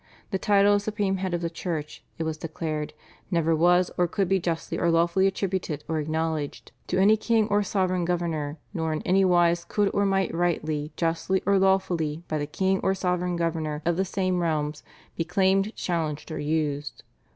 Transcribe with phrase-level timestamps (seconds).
[0.31, 2.95] The title of supreme head of the church, it was declared,
[3.29, 7.61] "never was or could be justly or lawfully attributed or acknowledged to any king or
[7.61, 12.47] sovereign governor, nor in any wise could or might rightfully, justly, or lawfully, by the
[12.47, 14.81] king or sovereign governor of the same realms,
[15.15, 17.03] be claimed, challenged, or used."